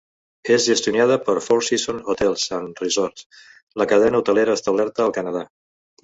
[0.53, 3.27] És gestionada per Four Seasons Hotels and Resorts,
[3.83, 5.45] la cadena hotelera establerta al Canadà.